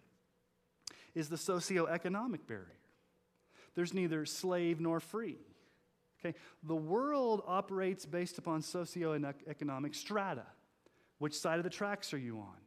[1.14, 2.80] is the socioeconomic barrier.
[3.76, 5.38] There's neither slave nor free.
[6.20, 10.46] Okay, the world operates based upon socioeconomic strata.
[11.18, 12.58] Which side of the tracks are you on?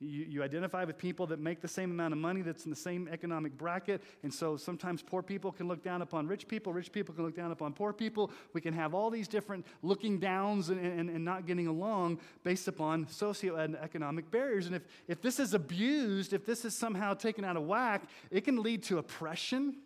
[0.00, 2.76] You, you identify with people that make the same amount of money that's in the
[2.76, 4.00] same economic bracket.
[4.22, 7.34] And so sometimes poor people can look down upon rich people, rich people can look
[7.34, 8.30] down upon poor people.
[8.52, 12.68] We can have all these different looking downs and, and, and not getting along based
[12.68, 14.66] upon socioeconomic barriers.
[14.66, 18.42] And if, if this is abused, if this is somehow taken out of whack, it
[18.42, 19.78] can lead to oppression.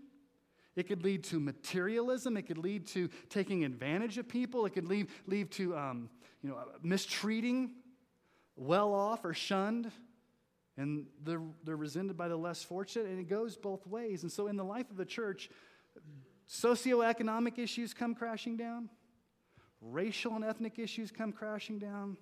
[0.77, 2.37] It could lead to materialism.
[2.37, 4.67] It could lead to taking advantage of people.
[4.67, 6.11] It could lead, lead to um,
[6.43, 7.71] you know, mistreating
[8.57, 9.91] well off or shunned,
[10.77, 14.23] and they're, they're resented by the less fortunate, and it goes both ways.
[14.23, 15.51] And so, in the life of the church,
[16.49, 18.89] socioeconomic issues come crashing down,
[19.81, 22.17] racial and ethnic issues come crashing down,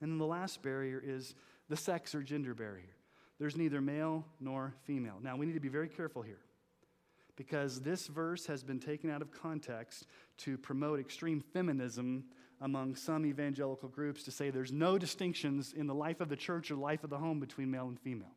[0.00, 1.34] and the last barrier is
[1.68, 2.96] the sex or gender barrier.
[3.38, 5.18] There's neither male nor female.
[5.20, 6.40] Now, we need to be very careful here
[7.36, 10.06] because this verse has been taken out of context
[10.38, 12.24] to promote extreme feminism
[12.62, 16.70] among some evangelical groups to say there's no distinctions in the life of the church
[16.70, 18.34] or life of the home between male and female.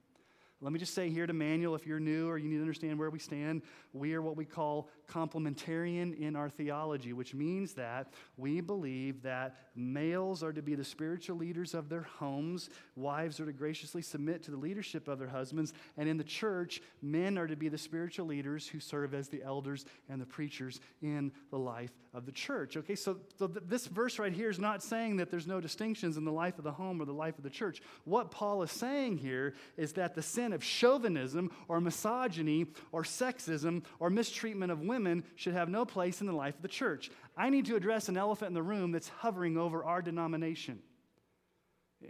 [0.66, 2.98] Let me just say here to Manuel, if you're new or you need to understand
[2.98, 3.62] where we stand,
[3.94, 9.58] we are what we call complementarian in our theology, which means that we believe that
[9.76, 14.42] males are to be the spiritual leaders of their homes, wives are to graciously submit
[14.42, 17.78] to the leadership of their husbands, and in the church, men are to be the
[17.78, 22.32] spiritual leaders who serve as the elders and the preachers in the life of the
[22.32, 22.76] church.
[22.76, 26.18] Okay, so, so th- this verse right here is not saying that there's no distinctions
[26.18, 27.84] in the life of the home or the life of the church.
[28.06, 33.84] What Paul is saying here is that the sin of chauvinism or misogyny or sexism
[34.00, 37.12] or mistreatment of women should have no place in the life of the church.
[37.38, 40.80] I need to address an elephant in the room that's hovering over our denomination.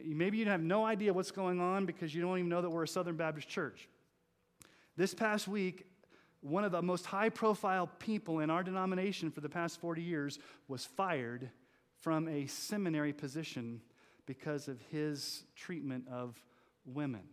[0.03, 2.83] Maybe you have no idea what's going on because you don't even know that we're
[2.83, 3.89] a Southern Baptist church.
[4.97, 5.85] This past week,
[6.41, 10.39] one of the most high profile people in our denomination for the past 40 years
[10.67, 11.49] was fired
[11.97, 13.81] from a seminary position
[14.25, 16.35] because of his treatment of
[16.85, 17.23] women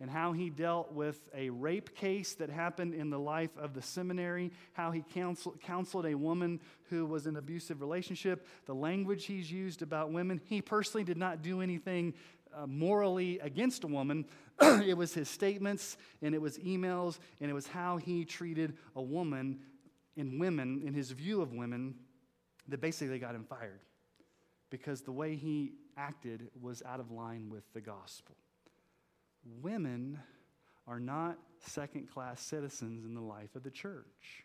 [0.00, 3.80] and how he dealt with a rape case that happened in the life of the
[3.80, 9.24] seminary, how he counsel, counseled a woman who was in an abusive relationship, the language
[9.24, 10.40] he's used about women.
[10.44, 12.14] He personally did not do anything
[12.54, 14.26] uh, morally against a woman.
[14.60, 19.02] it was his statements, and it was emails, and it was how he treated a
[19.02, 19.60] woman
[20.18, 21.94] and women, in his view of women,
[22.68, 23.80] that basically got him fired
[24.70, 28.34] because the way he acted was out of line with the gospel
[29.62, 30.18] women
[30.86, 34.44] are not second class citizens in the life of the church.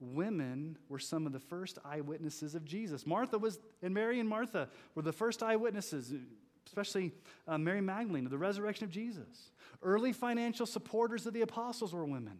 [0.00, 3.06] Women were some of the first eyewitnesses of Jesus.
[3.06, 6.12] Martha was, and Mary and Martha were the first eyewitnesses,
[6.66, 7.12] especially
[7.46, 9.52] uh, Mary Magdalene, of the resurrection of Jesus.
[9.82, 12.38] Early financial supporters of the apostles were women.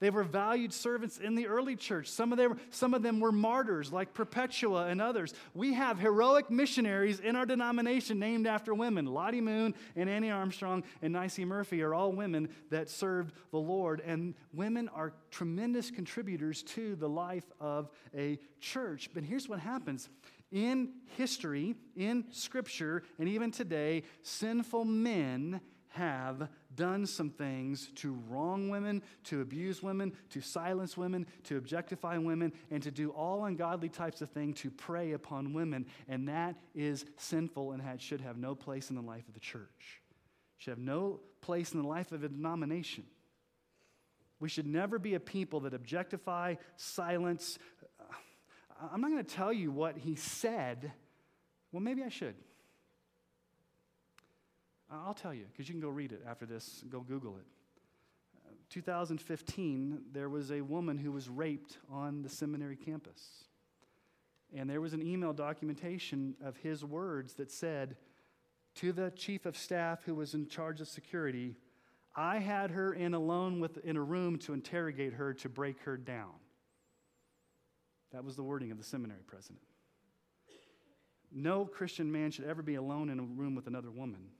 [0.00, 2.08] They were valued servants in the early church.
[2.08, 5.34] Some of, them, some of them were martyrs, like Perpetua and others.
[5.54, 9.06] We have heroic missionaries in our denomination named after women.
[9.06, 14.00] Lottie Moon and Annie Armstrong and Nicey Murphy are all women that served the Lord.
[14.06, 19.10] And women are tremendous contributors to the life of a church.
[19.12, 20.08] But here's what happens
[20.50, 26.48] in history, in Scripture, and even today, sinful men have
[26.78, 32.52] done some things to wrong women, to abuse women, to silence women, to objectify women,
[32.70, 35.84] and to do all ungodly types of things to prey upon women.
[36.08, 40.00] And that is sinful and should have no place in the life of the church.
[40.58, 43.04] Should have no place in the life of a denomination.
[44.38, 47.58] We should never be a people that objectify, silence.
[48.00, 50.92] Uh, I'm not going to tell you what he said.
[51.72, 52.36] Well, maybe I should.
[54.90, 57.46] I'll tell you, because you can go read it after this, go Google it.
[58.46, 63.44] Uh, 2015, there was a woman who was raped on the seminary campus.
[64.54, 67.96] And there was an email documentation of his words that said,
[68.76, 71.56] To the chief of staff who was in charge of security,
[72.16, 75.98] I had her in alone with, in a room to interrogate her to break her
[75.98, 76.32] down.
[78.12, 79.60] That was the wording of the seminary president.
[81.30, 84.30] No Christian man should ever be alone in a room with another woman.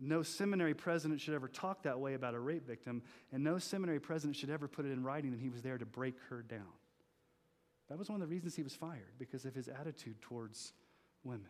[0.00, 4.00] No seminary president should ever talk that way about a rape victim, and no seminary
[4.00, 6.72] president should ever put it in writing that he was there to break her down.
[7.88, 10.72] That was one of the reasons he was fired, because of his attitude towards
[11.24, 11.48] women.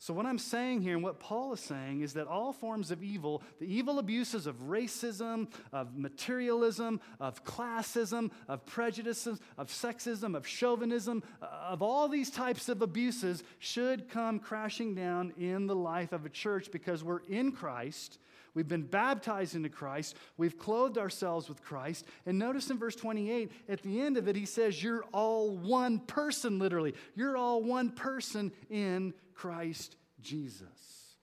[0.00, 3.02] So, what I'm saying here and what Paul is saying is that all forms of
[3.02, 10.46] evil, the evil abuses of racism, of materialism, of classism, of prejudices, of sexism, of
[10.46, 16.12] chauvinism, uh, of all these types of abuses should come crashing down in the life
[16.12, 18.20] of a church because we're in Christ.
[18.58, 20.16] We've been baptized into Christ.
[20.36, 22.04] We've clothed ourselves with Christ.
[22.26, 26.00] And notice in verse 28, at the end of it, he says, You're all one
[26.00, 26.94] person, literally.
[27.14, 31.14] You're all one person in Christ Jesus.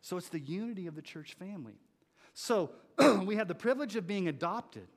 [0.00, 1.74] So it's the unity of the church family.
[2.32, 2.70] So
[3.26, 4.88] we have the privilege of being adopted.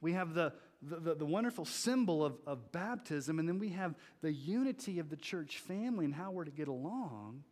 [0.00, 0.52] We have the,
[0.82, 5.16] the, the, wonderful symbol of, of baptism, and then we have the unity of the
[5.16, 7.42] church family and how we're to get along.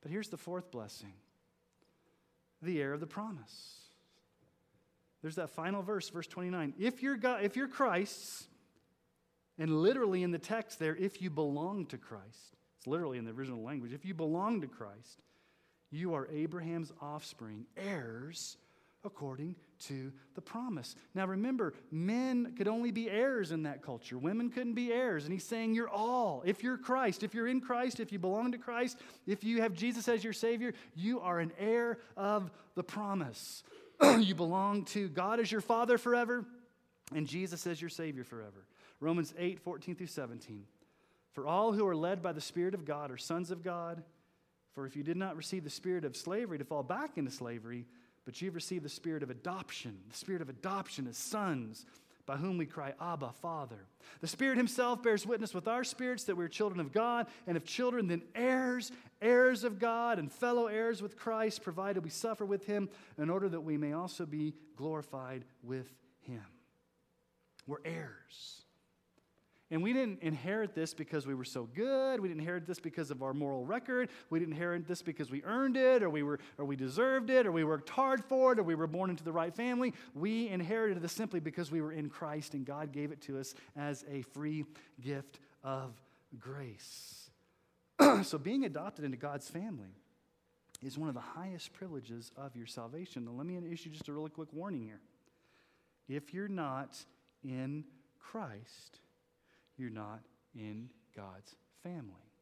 [0.00, 1.14] But here's the fourth blessing
[2.62, 3.80] the heir of the promise.
[5.22, 6.74] There's that final verse, verse 29.
[6.78, 8.46] If you're, God, if you're Christ's,
[9.58, 13.32] and literally in the text there, if you belong to Christ, it's literally in the
[13.32, 13.92] original language.
[13.92, 15.22] If you belong to Christ,
[15.90, 18.56] you are Abraham's offspring, heirs
[19.04, 20.96] according to the promise.
[21.14, 24.18] Now remember, men could only be heirs in that culture.
[24.18, 25.24] Women couldn't be heirs.
[25.24, 26.42] And he's saying you're all.
[26.44, 29.72] If you're Christ, if you're in Christ, if you belong to Christ, if you have
[29.72, 33.62] Jesus as your Savior, you are an heir of the promise.
[34.18, 36.44] you belong to God as your Father forever,
[37.14, 38.66] and Jesus as your Savior forever.
[39.00, 40.64] Romans 8, 14 through 17.
[41.32, 44.02] For all who are led by the Spirit of God are sons of God.
[44.74, 47.86] For if you did not receive the spirit of slavery to fall back into slavery,
[48.28, 51.86] but you've received the spirit of adoption, the spirit of adoption as sons,
[52.26, 53.86] by whom we cry, Abba, Father.
[54.20, 57.64] The Spirit Himself bears witness with our spirits that we're children of God, and if
[57.64, 62.66] children, then heirs, heirs of God, and fellow heirs with Christ, provided we suffer with
[62.66, 66.44] Him, in order that we may also be glorified with Him.
[67.66, 68.60] We're heirs.
[69.70, 72.20] And we didn't inherit this because we were so good.
[72.20, 74.08] We didn't inherit this because of our moral record.
[74.30, 77.46] We didn't inherit this because we earned it or we, were, or we deserved it
[77.46, 79.92] or we worked hard for it or we were born into the right family.
[80.14, 83.54] We inherited this simply because we were in Christ and God gave it to us
[83.76, 84.64] as a free
[85.02, 85.92] gift of
[86.38, 87.28] grace.
[88.22, 89.90] so being adopted into God's family
[90.82, 93.26] is one of the highest privileges of your salvation.
[93.26, 95.00] Now, let me issue just a really quick warning here.
[96.08, 96.96] If you're not
[97.44, 97.84] in
[98.18, 99.00] Christ,
[99.78, 100.20] you're not
[100.54, 102.32] in God's family.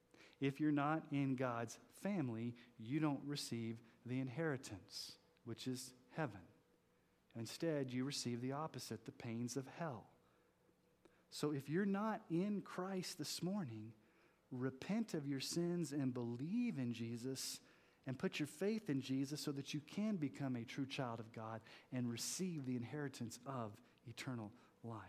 [0.41, 5.13] If you're not in God's family, you don't receive the inheritance,
[5.45, 6.41] which is heaven.
[7.39, 10.05] Instead, you receive the opposite the pains of hell.
[11.31, 13.93] So if you're not in Christ this morning,
[14.51, 17.61] repent of your sins and believe in Jesus
[18.07, 21.33] and put your faith in Jesus so that you can become a true child of
[21.33, 21.61] God
[21.93, 23.73] and receive the inheritance of
[24.07, 24.53] eternal
[24.85, 25.01] life.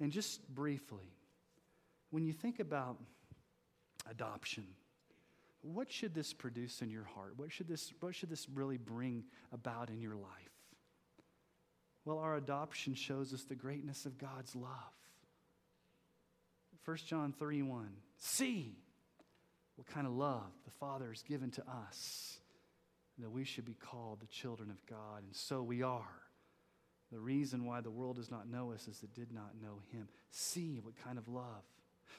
[0.00, 1.14] And just briefly,
[2.14, 2.96] when you think about
[4.08, 4.64] adoption,
[5.62, 7.32] what should this produce in your heart?
[7.36, 10.52] What should this, what should this really bring about in your life?
[12.04, 14.70] Well, our adoption shows us the greatness of God's love.
[16.84, 17.88] 1 John 3 1.
[18.16, 18.76] See
[19.74, 22.38] what kind of love the Father has given to us,
[23.18, 26.20] that we should be called the children of God, and so we are.
[27.10, 30.06] The reason why the world does not know us is it did not know Him.
[30.30, 31.64] See what kind of love.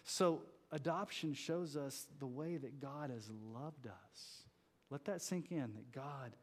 [0.04, 4.44] So, adoption shows us the way that God has loved us.
[4.90, 6.36] Let that sink in that God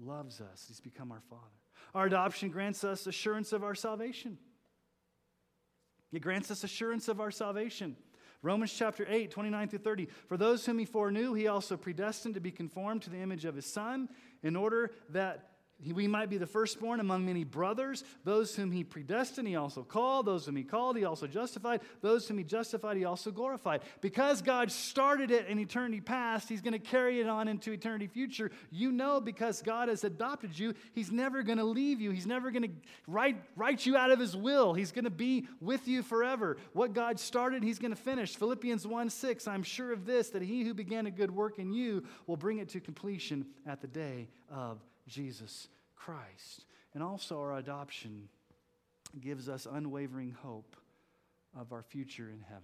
[0.00, 0.64] loves us.
[0.68, 1.42] He's become our Father.
[1.94, 4.38] Our adoption grants us assurance of our salvation.
[6.12, 7.96] It grants us assurance of our salvation.
[8.42, 10.08] Romans chapter 8, 29 through 30.
[10.26, 13.54] For those whom he foreknew, he also predestined to be conformed to the image of
[13.54, 14.08] his Son,
[14.42, 15.51] in order that
[15.90, 18.04] we might be the firstborn among many brothers.
[18.24, 20.26] Those whom he predestined, he also called.
[20.26, 21.80] Those whom he called, he also justified.
[22.00, 23.82] Those whom he justified, he also glorified.
[24.00, 28.06] Because God started it in eternity past, he's going to carry it on into eternity
[28.06, 28.50] future.
[28.70, 32.12] You know, because God has adopted you, he's never going to leave you.
[32.12, 32.70] He's never going to
[33.08, 34.74] write, write you out of his will.
[34.74, 36.58] He's going to be with you forever.
[36.74, 38.36] What God started, he's going to finish.
[38.36, 41.72] Philippians 1 6, I'm sure of this, that he who began a good work in
[41.72, 46.64] you will bring it to completion at the day of Jesus Christ.
[46.94, 48.28] And also, our adoption
[49.20, 50.76] gives us unwavering hope
[51.58, 52.62] of our future in heaven.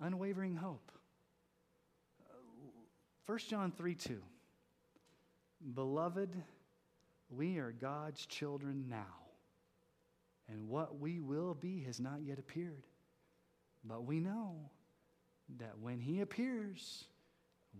[0.00, 0.90] Unwavering hope.
[3.26, 4.20] 1 John 3 2.
[5.74, 6.30] Beloved,
[7.30, 9.28] we are God's children now,
[10.48, 12.86] and what we will be has not yet appeared.
[13.84, 14.56] But we know
[15.58, 17.04] that when He appears,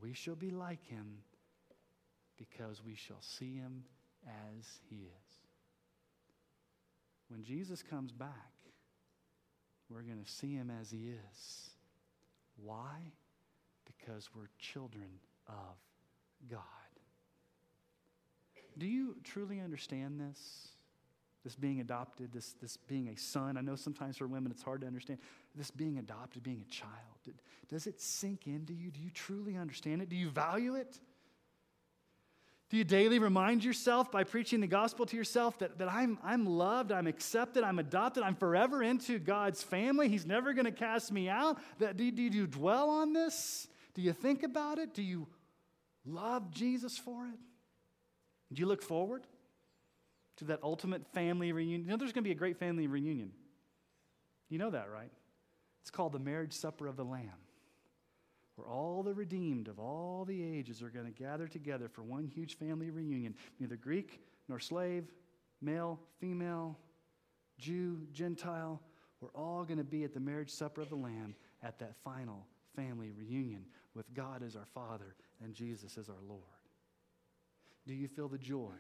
[0.01, 1.19] we shall be like Him
[2.41, 3.85] because we shall see him
[4.27, 5.37] as he is.
[7.29, 8.53] When Jesus comes back,
[9.89, 11.71] we're going to see him as he is.
[12.57, 13.13] Why?
[13.85, 15.77] Because we're children of
[16.51, 16.61] God.
[18.79, 20.69] Do you truly understand this?
[21.45, 23.57] This being adopted, this, this being a son.
[23.57, 25.19] I know sometimes for women it's hard to understand.
[25.55, 26.91] This being adopted, being a child.
[27.69, 28.91] Does it sink into you?
[28.91, 30.09] Do you truly understand it?
[30.09, 31.01] Do you value it?
[32.71, 36.47] Do you daily remind yourself by preaching the gospel to yourself that, that I'm, I'm
[36.47, 40.09] loved, I'm accepted, I'm adopted, I'm forever into God's family?
[40.09, 41.59] He's never going to cast me out?
[41.81, 43.67] That, do, do you dwell on this?
[43.95, 44.95] Do you think about it?
[44.95, 45.27] Do you
[46.07, 47.39] love Jesus for it?
[48.53, 49.27] Do you look forward
[50.37, 51.83] to that ultimate family reunion?
[51.83, 53.33] You know, there's going to be a great family reunion.
[54.49, 55.11] You know that, right?
[55.83, 57.31] It's called the marriage supper of the Lamb
[58.61, 62.27] where all the redeemed of all the ages are going to gather together for one
[62.27, 63.35] huge family reunion.
[63.59, 65.05] Neither Greek nor slave,
[65.63, 66.79] male, female,
[67.59, 68.81] Jew, Gentile,
[69.21, 72.47] we're all going to be at the marriage supper of the Lamb at that final
[72.77, 76.43] family reunion with God as our Father and Jesus as our Lord.
[77.87, 78.75] Do you feel the joy,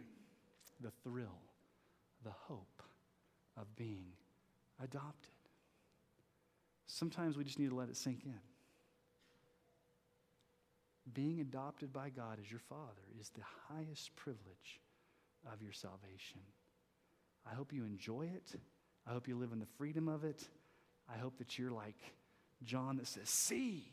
[0.80, 1.40] the thrill,
[2.24, 2.82] the hope
[3.56, 4.12] of being
[4.82, 5.30] adopted?
[6.86, 8.40] Sometimes we just need to let it sink in
[11.12, 14.80] being adopted by God as your father is the highest privilege
[15.52, 16.40] of your salvation.
[17.50, 18.52] I hope you enjoy it.
[19.06, 20.42] I hope you live in the freedom of it.
[21.12, 21.96] I hope that you're like
[22.64, 23.90] John that says, See,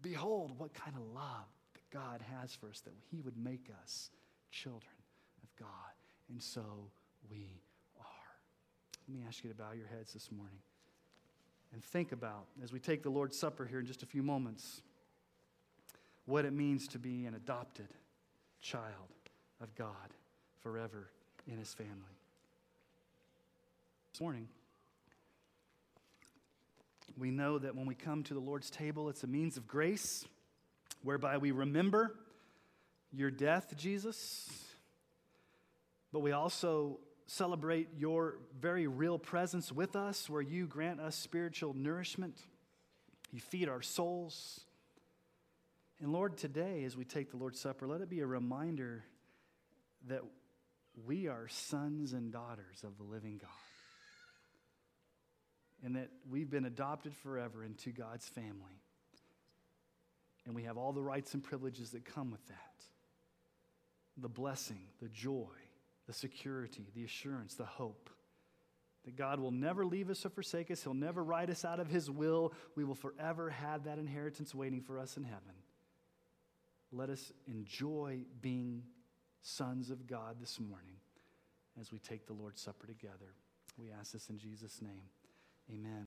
[0.00, 4.10] behold, what kind of love that God has for us, that He would make us
[4.50, 4.92] children
[5.42, 5.68] of God.
[6.30, 6.62] And so
[7.30, 7.62] we
[7.98, 8.04] are.
[9.08, 10.60] Let me ask you to bow your heads this morning
[11.72, 14.82] and think about, as we take the Lord's Supper here in just a few moments,
[16.26, 17.88] what it means to be an adopted
[18.60, 18.84] child
[19.60, 19.94] of God
[20.62, 21.08] forever
[21.46, 21.90] in his family.
[24.12, 24.48] This morning,
[27.18, 30.24] we know that when we come to the Lord's table, it's a means of grace
[31.02, 32.14] whereby we remember
[33.12, 34.48] your death, Jesus,
[36.12, 41.74] but we also celebrate your very real presence with us, where you grant us spiritual
[41.74, 42.36] nourishment.
[43.32, 44.60] You feed our souls.
[46.00, 49.04] And Lord, today, as we take the Lord's Supper, let it be a reminder
[50.08, 50.22] that
[51.04, 53.50] we are sons and daughters of the living God.
[55.84, 58.80] And that we've been adopted forever into God's family.
[60.46, 62.56] And we have all the rights and privileges that come with that
[64.16, 65.48] the blessing, the joy,
[66.06, 68.10] the security, the assurance, the hope.
[69.06, 70.82] That God will never leave us or forsake us.
[70.82, 72.52] He'll never write us out of His will.
[72.74, 75.54] We will forever have that inheritance waiting for us in heaven
[76.92, 78.82] let us enjoy being
[79.42, 80.96] sons of God this morning
[81.80, 83.34] as we take the Lord's Supper together.
[83.78, 85.08] We ask this in Jesus' name.
[85.72, 85.92] Amen.